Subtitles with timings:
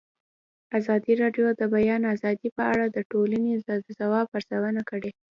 [0.79, 3.69] ازادي راډیو د د بیان آزادي په اړه د ټولنې د
[3.99, 5.11] ځواب ارزونه کړې.